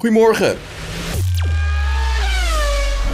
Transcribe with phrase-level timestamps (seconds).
[0.00, 0.56] Goedemorgen.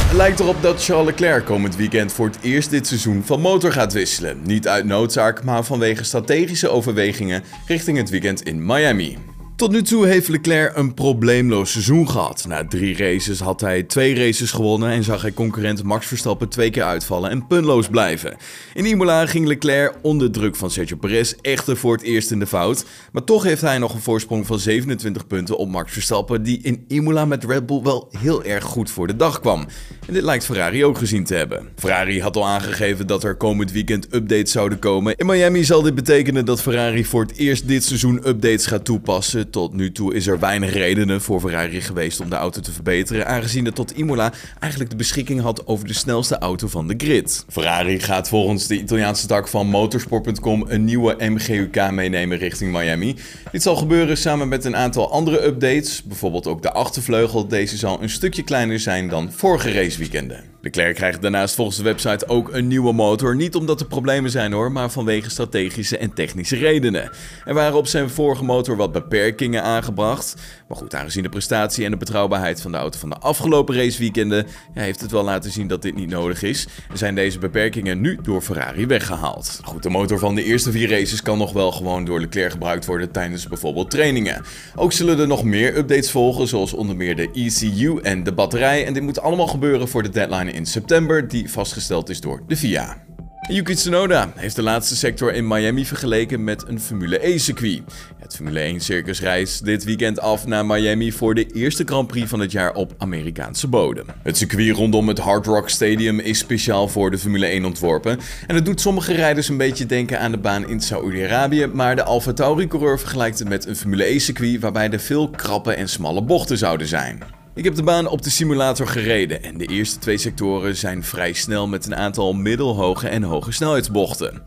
[0.02, 3.72] Het lijkt erop dat Charles Leclerc komend weekend voor het eerst dit seizoen van motor
[3.72, 4.40] gaat wisselen.
[4.42, 9.18] Niet uit noodzaak, maar vanwege strategische overwegingen richting het weekend in Miami.
[9.56, 12.44] Tot nu toe heeft Leclerc een probleemloos seizoen gehad.
[12.48, 16.70] Na drie races had hij twee races gewonnen en zag hij concurrent Max Verstappen twee
[16.70, 18.36] keer uitvallen en puntloos blijven.
[18.74, 22.46] In Imola ging Leclerc onder druk van Sergio Perez echter voor het eerst in de
[22.46, 22.84] fout.
[23.12, 26.84] Maar toch heeft hij nog een voorsprong van 27 punten op Max Verstappen, die in
[26.88, 29.66] Imola met Red Bull wel heel erg goed voor de dag kwam.
[30.06, 31.68] En dit lijkt Ferrari ook gezien te hebben.
[31.76, 35.16] Ferrari had al aangegeven dat er komend weekend updates zouden komen.
[35.16, 39.45] In Miami zal dit betekenen dat Ferrari voor het eerst dit seizoen updates gaat toepassen
[39.50, 43.26] tot nu toe is er weinig redenen voor Ferrari geweest om de auto te verbeteren,
[43.26, 47.44] aangezien het tot Imola eigenlijk de beschikking had over de snelste auto van de grid.
[47.48, 53.16] Ferrari gaat volgens de Italiaanse tak van motorsport.com een nieuwe MGUK meenemen richting Miami.
[53.52, 57.48] Dit zal gebeuren samen met een aantal andere updates, bijvoorbeeld ook de achtervleugel.
[57.48, 60.55] Deze zal een stukje kleiner zijn dan vorige raceweekenden.
[60.66, 63.36] Leclerc krijgt daarnaast volgens de website ook een nieuwe motor.
[63.36, 67.10] Niet omdat er problemen zijn hoor, maar vanwege strategische en technische redenen.
[67.44, 70.34] Er waren op zijn vorige motor wat beperkingen aangebracht.
[70.68, 74.46] Maar goed, aangezien de prestatie en de betrouwbaarheid van de auto van de afgelopen raceweekenden,
[74.74, 76.66] ja, heeft het wel laten zien dat dit niet nodig is.
[76.90, 79.60] En zijn deze beperkingen nu door Ferrari weggehaald.
[79.64, 82.86] Goed, de motor van de eerste vier races kan nog wel gewoon door Leclerc gebruikt
[82.86, 84.44] worden tijdens bijvoorbeeld trainingen.
[84.74, 88.86] Ook zullen er nog meer updates volgen, zoals onder meer de ECU en de batterij.
[88.86, 92.56] En dit moet allemaal gebeuren voor de deadline in september, die vastgesteld is door de
[92.56, 93.04] FIA.
[93.48, 97.82] Yuki Tsunoda heeft de laatste sector in Miami vergeleken met een Formule E-circuit.
[98.18, 102.28] Het Formule 1 circus reist dit weekend af naar Miami voor de eerste Grand Prix
[102.28, 104.06] van het jaar op Amerikaanse bodem.
[104.22, 108.18] Het circuit rondom het Hard Rock Stadium is speciaal voor de Formule 1 ontworpen.
[108.46, 112.02] En het doet sommige rijders een beetje denken aan de baan in Saoedi-Arabië, maar de
[112.02, 116.58] Alfa Tauri-coureur vergelijkt het met een Formule E-circuit waarbij er veel krappe en smalle bochten
[116.58, 117.35] zouden zijn.
[117.56, 121.32] Ik heb de baan op de simulator gereden en de eerste twee sectoren zijn vrij
[121.32, 124.42] snel met een aantal middelhoge en hoge snelheidsbochten.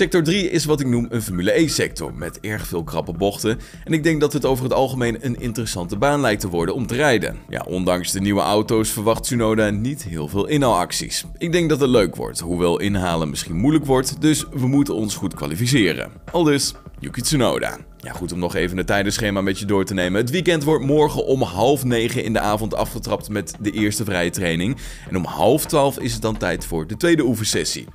[0.00, 3.92] Sector 3 is wat ik noem een Formule E-sector met erg veel krappe bochten en
[3.92, 6.94] ik denk dat het over het algemeen een interessante baan lijkt te worden om te
[6.94, 7.38] rijden.
[7.48, 11.24] Ja, ondanks de nieuwe auto's verwacht Tsunoda niet heel veel inhaalacties.
[11.38, 15.14] Ik denk dat het leuk wordt, hoewel inhalen misschien moeilijk wordt, dus we moeten ons
[15.14, 16.10] goed kwalificeren.
[16.32, 17.78] Aldus, Yuki Tsunoda.
[17.96, 20.20] Ja, goed om nog even het tijdenschema met je door te nemen.
[20.20, 24.30] Het weekend wordt morgen om half negen in de avond afgetrapt met de eerste vrije
[24.30, 24.76] training.
[25.08, 27.86] En om half twaalf is het dan tijd voor de tweede oefensessie.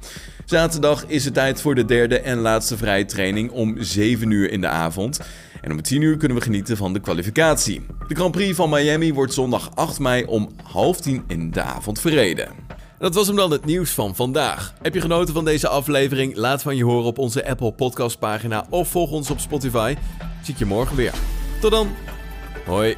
[0.46, 4.62] Zaterdag is het tijd voor de derde en laatste vrije training om 7 uur in
[4.62, 5.20] de avond.
[5.62, 7.86] En om 10 uur kunnen we genieten van de kwalificatie.
[8.08, 12.00] De Grand Prix van Miami wordt zondag 8 mei om half tien in de avond
[12.00, 12.50] verreden.
[13.00, 14.74] Dat was hem dan het nieuws van vandaag.
[14.82, 16.36] Heb je genoten van deze aflevering?
[16.36, 19.96] Laat van je horen op onze Apple Podcast pagina of volg ons op Spotify.
[20.44, 21.14] Zie ik je morgen weer.
[21.62, 21.88] Tot dan.
[22.66, 22.96] Hoi.